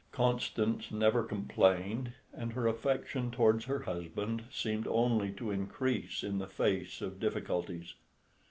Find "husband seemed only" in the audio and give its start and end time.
3.83-5.31